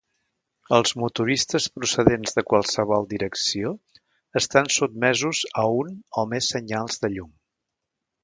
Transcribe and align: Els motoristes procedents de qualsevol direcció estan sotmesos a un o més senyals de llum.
Els 0.75 0.93
motoristes 1.01 1.67
procedents 1.73 2.37
de 2.37 2.43
qualsevol 2.53 3.05
direcció 3.11 3.75
estan 4.43 4.71
sotmesos 4.79 5.41
a 5.65 5.69
un 5.83 5.91
o 6.23 6.27
més 6.33 6.49
senyals 6.57 6.97
de 7.05 7.13
llum. 7.17 7.31